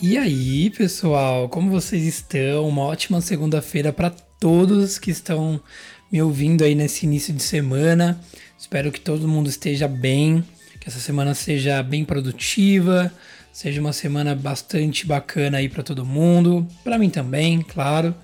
[0.00, 2.66] E aí, pessoal, como vocês estão?
[2.66, 5.60] Uma ótima segunda-feira para todos que estão
[6.10, 8.18] me ouvindo aí nesse início de semana.
[8.58, 10.42] Espero que todo mundo esteja bem,
[10.80, 13.12] que essa semana seja bem produtiva,
[13.58, 18.14] seja uma semana bastante bacana aí para todo mundo, para mim também, claro.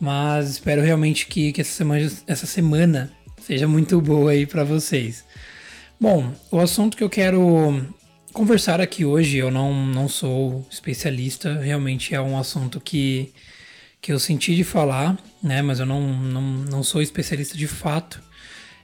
[0.00, 5.24] Mas espero realmente que, que essa, semana, essa semana seja muito boa aí para vocês.
[6.00, 7.80] Bom, o assunto que eu quero
[8.32, 9.36] conversar aqui hoje.
[9.36, 13.32] Eu não, não sou especialista, realmente é um assunto que,
[14.02, 15.62] que eu senti de falar, né?
[15.62, 18.20] Mas eu não, não, não sou especialista de fato.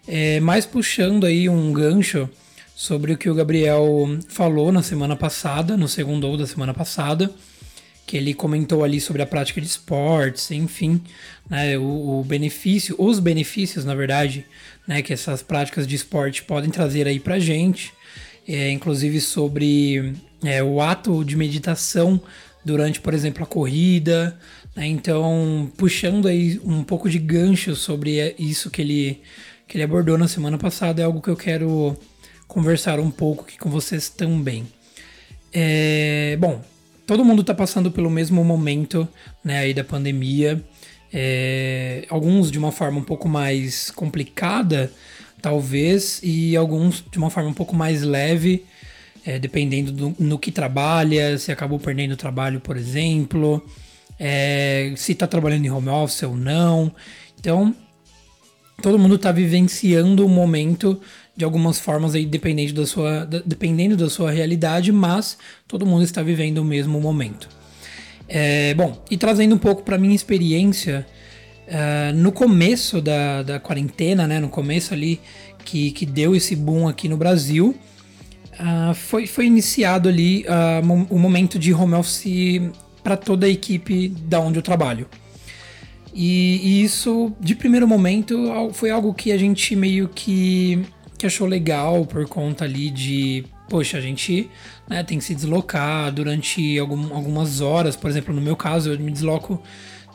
[0.07, 2.31] É, mais puxando aí um gancho
[2.83, 3.87] sobre o que o Gabriel
[4.27, 7.31] falou na semana passada, no segundo ou da semana passada,
[8.05, 11.01] que ele comentou ali sobre a prática de esportes, enfim,
[11.49, 14.45] né, o, o benefício, os benefícios, na verdade,
[14.85, 17.93] né, que essas práticas de esporte podem trazer aí pra gente
[18.49, 20.15] é, inclusive sobre
[20.45, 22.21] é, o ato de meditação
[22.65, 24.37] durante, por exemplo, a corrida.
[24.75, 24.89] Né?
[24.89, 29.21] Então, puxando aí um pouco de gancho sobre isso que ele,
[29.69, 31.97] que ele abordou na semana passada, é algo que eu quero
[32.53, 34.67] conversar um pouco aqui com vocês também.
[35.51, 36.61] É, bom,
[37.07, 39.09] todo mundo está passando pelo mesmo momento
[39.43, 40.63] né, aí da pandemia.
[41.11, 44.93] É, alguns de uma forma um pouco mais complicada,
[45.41, 48.67] talvez, e alguns de uma forma um pouco mais leve,
[49.25, 53.67] é, dependendo do, no que trabalha, se acabou perdendo o trabalho, por exemplo,
[54.21, 56.93] é, se está trabalhando em home office ou não.
[57.41, 57.75] Então,
[58.83, 61.01] todo mundo está vivenciando o momento
[61.37, 66.23] de algumas formas aí, dependendo da sua, dependendo da sua realidade, mas todo mundo está
[66.23, 67.49] vivendo o mesmo momento.
[68.29, 71.07] É, bom, e trazendo um pouco para minha experiência,
[71.63, 75.21] Uh, no começo da, da quarentena, né, no começo ali
[75.65, 77.75] que, que deu esse boom aqui no Brasil,
[78.55, 82.61] uh, foi, foi iniciado ali uh, o momento de home office
[83.03, 85.07] para toda a equipe da onde eu trabalho.
[86.13, 90.85] E, e, isso, de primeiro momento, foi algo que a gente meio que,
[91.23, 94.51] que achou legal por conta ali de, poxa, a gente
[94.89, 98.99] né, tem que se deslocar durante algum, algumas horas, por exemplo, no meu caso, eu
[98.99, 99.63] me desloco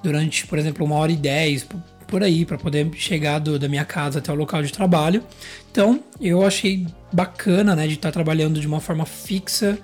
[0.03, 1.65] durante, por exemplo, uma hora e dez,
[2.07, 5.23] por aí, para poder chegar do, da minha casa até o local de trabalho.
[5.71, 9.79] Então, eu achei bacana, né, de estar tá trabalhando de uma forma fixa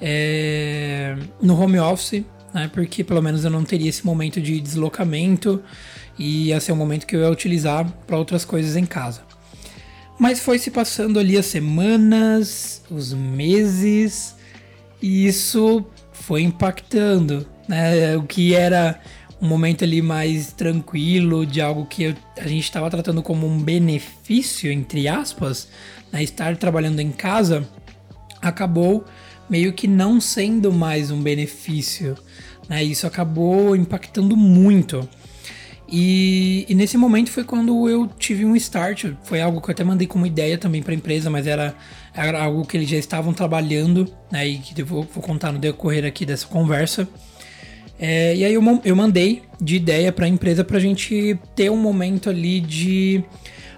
[0.00, 5.62] é, no home office, né, porque pelo menos eu não teria esse momento de deslocamento
[6.18, 9.33] e ia ser um momento que eu ia utilizar para outras coisas em casa.
[10.18, 14.34] Mas foi se passando ali as semanas, os meses,
[15.02, 18.16] e isso foi impactando, né?
[18.16, 19.00] O que era
[19.42, 24.72] um momento ali mais tranquilo, de algo que a gente estava tratando como um benefício,
[24.72, 25.68] entre aspas,
[26.10, 27.68] né, estar trabalhando em casa,
[28.40, 29.04] acabou
[29.50, 32.16] meio que não sendo mais um benefício.
[32.68, 35.06] Né, isso acabou impactando muito.
[35.88, 39.12] E, e, nesse momento foi quando eu tive um start.
[39.22, 41.74] Foi algo que eu até mandei como ideia também para a empresa, mas era,
[42.14, 44.46] era, algo que eles já estavam trabalhando, né?
[44.46, 47.06] E que eu vou, vou contar no decorrer aqui dessa conversa.
[47.98, 51.70] É, e aí eu, eu mandei de ideia para a empresa para a gente ter
[51.70, 53.22] um momento ali de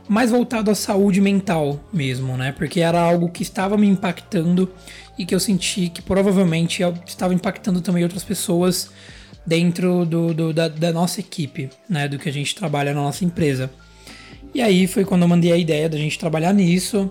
[0.09, 2.53] mais voltado à saúde mental mesmo, né?
[2.53, 4.73] Porque era algo que estava me impactando
[5.19, 8.91] e que eu senti que provavelmente estava impactando também outras pessoas
[9.47, 12.09] dentro do, do da, da, nossa equipe, né?
[12.09, 13.71] Do que a gente trabalha na nossa empresa.
[14.55, 17.11] E aí foi quando eu mandei a ideia da gente trabalhar nisso,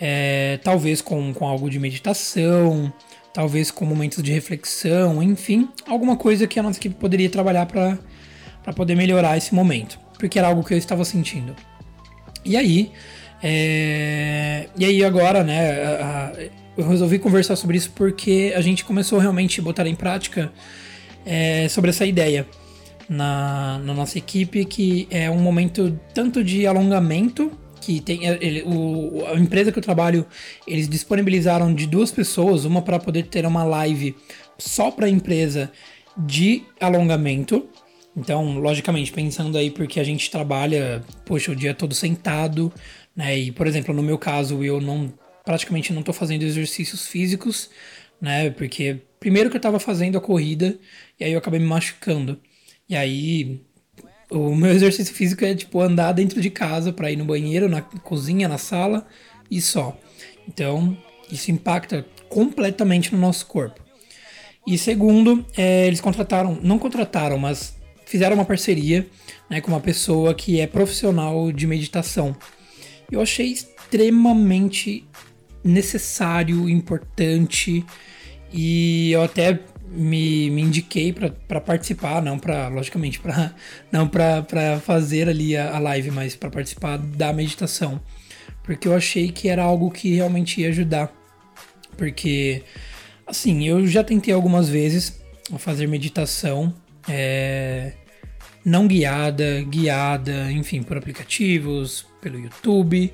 [0.00, 2.92] é, talvez com, com algo de meditação,
[3.32, 7.98] talvez com momentos de reflexão, enfim, alguma coisa que a nossa equipe poderia trabalhar para
[8.74, 11.54] poder melhorar esse momento, porque era algo que eu estava sentindo.
[12.44, 12.90] E aí,
[13.42, 16.32] é, e aí agora, né, a, a,
[16.76, 20.50] eu resolvi conversar sobre isso porque a gente começou realmente a botar em prática
[21.24, 22.46] é, sobre essa ideia
[23.08, 27.50] na, na nossa equipe, que é um momento tanto de alongamento
[27.80, 30.26] que tem ele, o, a empresa que eu trabalho,
[30.66, 34.14] eles disponibilizaram de duas pessoas, uma para poder ter uma live
[34.58, 35.72] só para a empresa
[36.16, 37.68] de alongamento.
[38.16, 42.72] Então, logicamente, pensando aí porque a gente trabalha, poxa, o dia todo sentado,
[43.16, 43.38] né?
[43.38, 45.12] E, por exemplo, no meu caso, eu não
[45.44, 47.70] praticamente não estou fazendo exercícios físicos,
[48.20, 48.50] né?
[48.50, 50.78] Porque primeiro que eu estava fazendo a corrida
[51.18, 52.40] e aí eu acabei me machucando.
[52.88, 53.60] E aí
[54.30, 57.82] o meu exercício físico é tipo andar dentro de casa para ir no banheiro, na
[57.82, 59.06] cozinha, na sala
[59.50, 59.96] e só.
[60.48, 60.96] Então,
[61.30, 63.80] isso impacta completamente no nosso corpo.
[64.66, 67.76] E segundo, é, eles contrataram, não contrataram, mas
[68.06, 69.06] fizeram uma parceria
[69.48, 72.36] né, com uma pessoa que é profissional de meditação.
[73.10, 75.04] Eu achei extremamente
[75.62, 77.84] necessário, importante
[78.52, 79.60] e eu até
[79.90, 83.54] me, me indiquei para participar, não para, logicamente, para
[83.90, 88.00] não para fazer ali a, a live, mas para participar da meditação,
[88.62, 91.12] porque eu achei que era algo que realmente ia ajudar,
[91.96, 92.62] porque
[93.26, 95.20] assim eu já tentei algumas vezes
[95.58, 96.72] fazer meditação,
[97.08, 97.92] é,
[98.64, 103.12] não guiada, guiada, enfim, por aplicativos, pelo YouTube,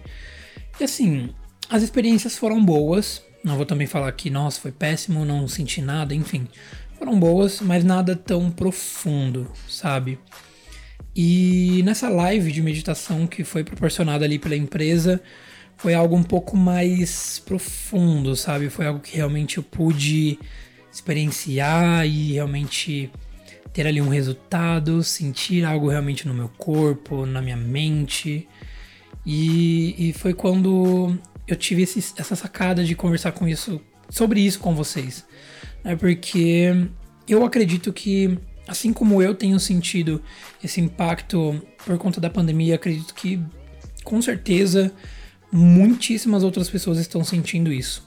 [0.78, 1.30] e assim
[1.68, 6.14] as experiências foram boas, não vou também falar que, nossa, foi péssimo, não senti nada,
[6.14, 6.48] enfim.
[6.98, 10.18] Foram boas, mas nada tão profundo, sabe?
[11.14, 15.20] E nessa live de meditação que foi proporcionada ali pela empresa,
[15.76, 18.68] foi algo um pouco mais profundo, sabe?
[18.70, 20.38] Foi algo que realmente eu pude
[20.92, 23.10] experienciar e realmente
[23.72, 28.48] ter ali um resultado, sentir algo realmente no meu corpo, na minha mente.
[29.24, 34.58] E, e foi quando eu tive esse, essa sacada de conversar com isso, sobre isso
[34.58, 35.24] com vocês.
[35.84, 35.94] Né?
[35.94, 36.88] Porque
[37.28, 40.22] eu acredito que, assim como eu tenho sentido
[40.62, 43.40] esse impacto por conta da pandemia, acredito que,
[44.02, 44.92] com certeza,
[45.52, 48.04] muitíssimas outras pessoas estão sentindo isso.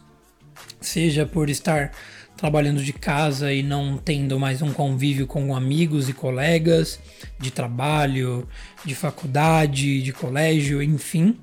[0.81, 1.91] Seja por estar
[2.35, 6.99] trabalhando de casa e não tendo mais um convívio com amigos e colegas
[7.37, 8.47] de trabalho,
[8.85, 11.37] de faculdade, de colégio, enfim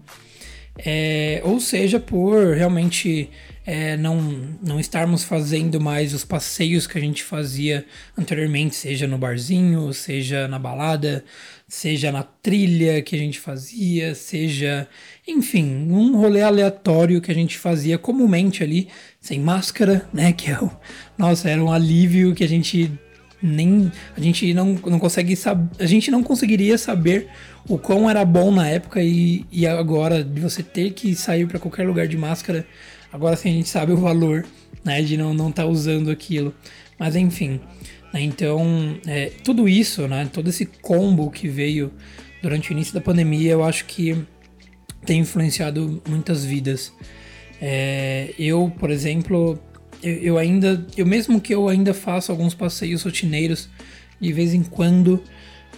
[0.78, 3.30] é, ou seja por realmente
[3.66, 4.20] é, não,
[4.62, 7.84] não estarmos fazendo mais os passeios que a gente fazia
[8.16, 11.24] anteriormente, seja no barzinho, seja na balada,
[11.66, 14.88] seja na trilha que a gente fazia, seja,
[15.26, 18.88] enfim, um rolê aleatório que a gente fazia comumente ali,
[19.20, 20.32] sem máscara, né?
[20.32, 20.70] Que é o,
[21.18, 22.92] nossa, era um alívio que a gente
[23.42, 27.28] nem a gente não, não consegue saber, a gente não conseguiria saber
[27.68, 31.58] o quão era bom na época e, e agora de você ter que sair para
[31.58, 32.66] qualquer lugar de máscara,
[33.12, 34.44] agora sim a gente sabe o valor,
[34.84, 36.54] né, de não não estar tá usando aquilo.
[36.98, 37.60] Mas enfim,
[38.12, 41.92] né, então é, tudo isso, né, todo esse combo que veio
[42.42, 44.16] durante o início da pandemia, eu acho que
[45.04, 46.92] tem influenciado muitas vidas.
[47.60, 49.58] É, eu, por exemplo,
[50.06, 53.68] eu, eu, ainda, eu mesmo que eu ainda faça alguns passeios rotineiros
[54.20, 55.20] de vez em quando,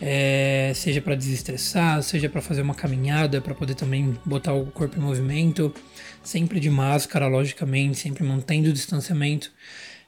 [0.02, 4.98] é, seja para desestressar, seja para fazer uma caminhada, para poder também botar o corpo
[4.98, 5.74] em movimento,
[6.22, 9.50] sempre de máscara, logicamente, sempre mantendo o distanciamento.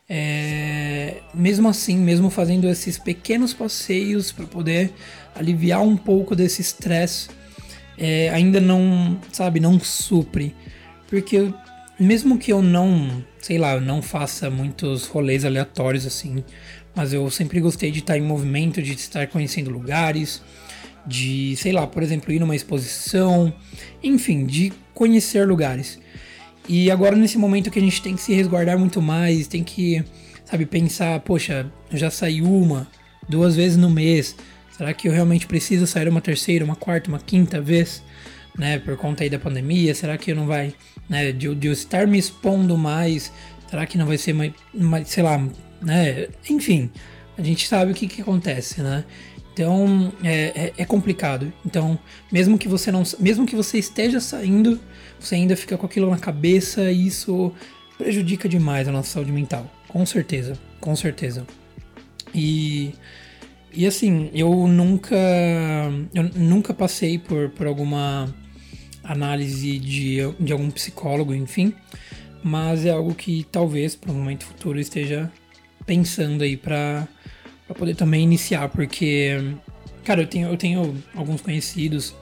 [0.07, 4.93] É, mesmo assim, mesmo fazendo esses pequenos passeios para poder
[5.35, 7.31] aliviar um pouco desse estresse,
[7.97, 10.55] é, ainda não, sabe, não supre.
[11.09, 11.53] Porque
[12.01, 16.43] mesmo que eu não, sei lá, eu não faça muitos rolês aleatórios assim,
[16.97, 20.43] mas eu sempre gostei de estar em movimento, de estar conhecendo lugares,
[21.07, 23.53] de, sei lá, por exemplo, ir numa exposição,
[24.03, 26.01] enfim, de conhecer lugares.
[26.67, 30.03] E agora nesse momento que a gente tem que se resguardar muito mais, tem que,
[30.45, 32.89] sabe, pensar, poxa, eu já saí uma,
[33.29, 34.35] duas vezes no mês,
[34.75, 38.03] será que eu realmente preciso sair uma terceira, uma quarta, uma quinta vez?
[38.59, 39.95] né, por conta aí da pandemia?
[39.95, 40.75] Será que não vai,
[41.11, 43.33] né, de, de eu estar me expondo mais,
[43.69, 45.45] será que não vai ser mais, mais sei lá,
[45.83, 46.29] né?
[46.49, 46.89] Enfim,
[47.37, 49.05] a gente sabe o que, que acontece, né?
[49.53, 51.53] Então é, é, é, complicado.
[51.67, 51.99] Então,
[52.31, 54.81] mesmo que você não, mesmo que você esteja saindo,
[55.19, 57.53] você ainda fica com aquilo na cabeça e isso
[57.99, 59.69] prejudica demais a nossa saúde mental.
[59.89, 61.45] Com certeza, com certeza.
[62.33, 62.95] E
[63.73, 65.17] e assim, eu nunca
[66.15, 68.33] eu nunca passei por, por alguma
[69.13, 71.75] análise de, de algum psicólogo, enfim,
[72.43, 75.31] mas é algo que talvez para um momento futuro esteja
[75.85, 77.09] pensando aí para
[77.77, 79.37] poder também iniciar, porque,
[80.05, 82.15] cara, eu tenho, eu tenho alguns conhecidos,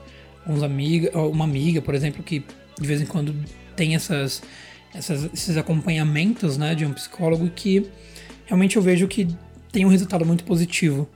[0.46, 2.42] alguns amigos, uma amiga, por exemplo, que
[2.80, 3.34] de vez em quando
[3.76, 4.42] tem essas,
[4.94, 7.86] essas, esses acompanhamentos, né, de um psicólogo que
[8.46, 9.28] realmente eu vejo que
[9.70, 11.08] tem um resultado muito positivo,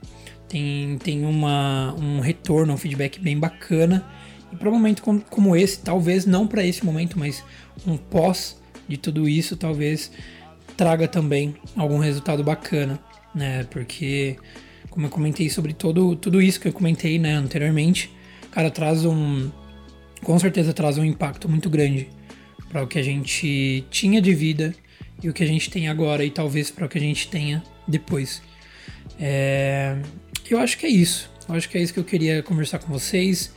[0.49, 4.05] tem, tem uma, um retorno, um feedback bem bacana,
[4.53, 7.43] e para um momento como esse, talvez não para esse momento, mas
[7.87, 10.11] um pós de tudo isso, talvez
[10.77, 12.99] traga também algum resultado bacana,
[13.35, 13.65] né?
[13.65, 14.37] Porque,
[14.91, 18.11] como eu comentei sobre todo, tudo isso que eu comentei né, anteriormente,
[18.51, 19.51] cara, traz um.
[20.23, 22.09] Com certeza traz um impacto muito grande
[22.69, 24.75] para o que a gente tinha de vida
[25.23, 27.63] e o que a gente tem agora, e talvez para o que a gente tenha
[27.89, 28.43] depois.
[29.19, 29.97] É,
[30.49, 31.31] eu acho que é isso.
[31.49, 33.53] Eu acho que é isso que eu queria conversar com vocês.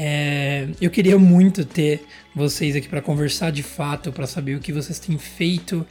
[0.00, 4.72] É, eu queria muito ter vocês aqui para conversar de fato, para saber o que
[4.72, 5.84] vocês têm feito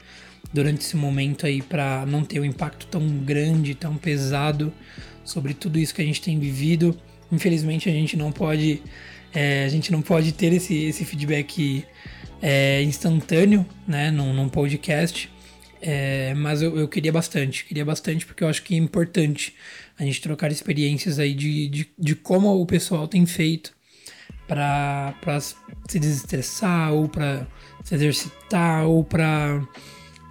[0.53, 4.71] durante esse momento aí para não ter um impacto tão grande, tão pesado
[5.25, 6.97] sobre tudo isso que a gente tem vivido.
[7.29, 8.81] Infelizmente a gente não pode,
[9.33, 11.83] é, a gente não pode ter esse, esse feedback
[12.41, 15.29] é, instantâneo, né, num, num podcast.
[15.81, 19.53] É, mas eu, eu, queria bastante, queria bastante porque eu acho que é importante
[19.99, 23.76] a gente trocar experiências aí de, de, de como o pessoal tem feito
[24.47, 25.13] para
[25.87, 27.47] se desestressar ou para
[27.83, 29.61] se exercitar ou para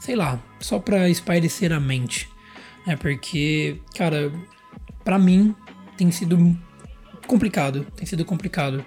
[0.00, 2.28] sei lá, só para espairecer a mente.
[2.86, 4.32] É porque, cara,
[5.04, 5.54] para mim
[5.96, 6.56] tem sido
[7.26, 8.84] complicado, tem sido complicado.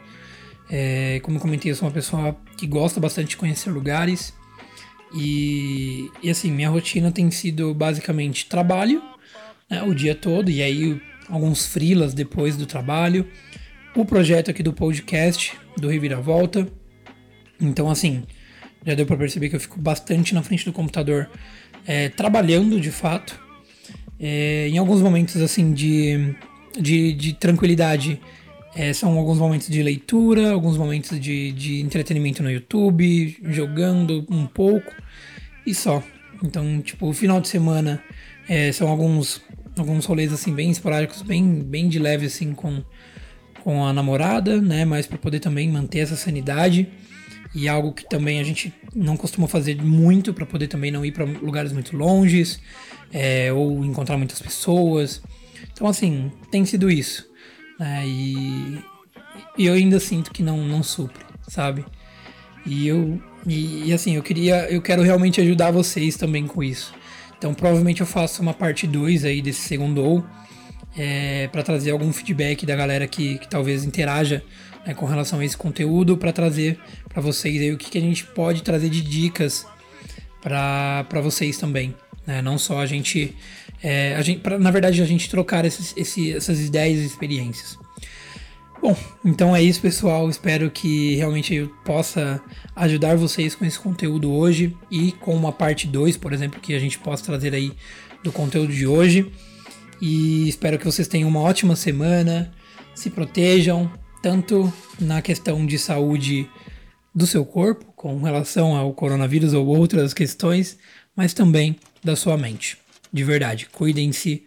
[0.69, 4.33] É, como eu comentei, eu sou uma pessoa que gosta bastante de conhecer lugares.
[5.13, 9.01] E, e assim, minha rotina tem sido basicamente trabalho
[9.69, 13.27] né, o dia todo, e aí alguns frilas depois do trabalho
[13.95, 16.67] o projeto aqui do podcast do Reviravolta.
[17.59, 18.23] Então, assim,
[18.85, 21.29] já deu para perceber que eu fico bastante na frente do computador
[21.85, 23.39] é, trabalhando de fato.
[24.19, 26.35] É, em alguns momentos, assim, de,
[26.79, 28.19] de, de tranquilidade,
[28.75, 34.45] é, são alguns momentos de leitura, alguns momentos de, de entretenimento no YouTube, jogando um
[34.45, 34.93] pouco
[35.65, 36.03] e só.
[36.43, 38.01] Então, tipo, o final de semana
[38.47, 39.41] é, são alguns,
[39.77, 42.83] alguns rolês, assim, bem esporádicos, bem, bem de leve, assim, com
[43.63, 44.85] com a namorada, né?
[44.85, 46.87] Mas para poder também manter essa sanidade
[47.53, 51.11] e algo que também a gente não costuma fazer muito para poder também não ir
[51.11, 52.59] para lugares muito longes
[53.11, 55.21] é, ou encontrar muitas pessoas.
[55.71, 57.27] Então assim tem sido isso,
[57.79, 58.03] né?
[58.05, 58.79] E,
[59.57, 61.85] e eu ainda sinto que não não supre, sabe?
[62.65, 66.93] E eu e, e assim eu queria eu quero realmente ajudar vocês também com isso.
[67.37, 70.25] Então provavelmente eu faço uma parte 2 aí desse segundo ou
[70.97, 74.43] é, para trazer algum feedback da galera que, que talvez interaja
[74.85, 78.01] né, com relação a esse conteúdo, para trazer para vocês aí o que, que a
[78.01, 79.65] gente pode trazer de dicas
[80.41, 81.93] para vocês também.
[82.25, 82.41] Né?
[82.41, 83.35] Não só a gente,
[83.83, 87.77] é, a gente pra, na verdade, a gente trocar esses, esse, essas ideias e experiências.
[88.81, 90.29] Bom, então é isso, pessoal.
[90.29, 92.41] Espero que realmente eu possa
[92.75, 96.79] ajudar vocês com esse conteúdo hoje e com uma parte 2, por exemplo, que a
[96.79, 97.73] gente possa trazer aí
[98.23, 99.29] do conteúdo de hoje.
[100.01, 102.51] E espero que vocês tenham uma ótima semana.
[102.95, 103.91] Se protejam,
[104.21, 106.49] tanto na questão de saúde
[107.13, 110.77] do seu corpo, com relação ao coronavírus ou outras questões,
[111.15, 112.77] mas também da sua mente.
[113.11, 114.45] De verdade, cuidem-se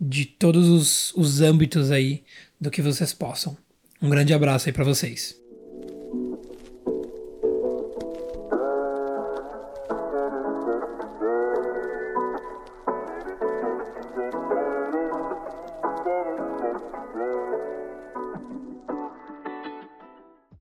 [0.00, 2.24] de todos os, os âmbitos aí
[2.60, 3.56] do que vocês possam.
[4.00, 5.36] Um grande abraço aí para vocês.